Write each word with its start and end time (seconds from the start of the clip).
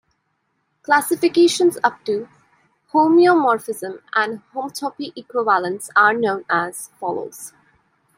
Classifications 0.81 1.77
up 1.83 2.03
to 2.05 2.27
homeomorphism 2.91 4.01
and 4.15 4.41
homotopy 4.51 5.13
equivalence 5.15 5.91
are 5.95 6.11
known, 6.11 6.43
as 6.49 6.89
follows. 6.99 7.53